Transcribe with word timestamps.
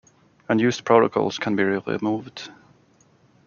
Unused 0.49 0.83
protocols 0.83 1.37
can 1.37 1.55
be 1.55 1.61
removed. 1.63 2.49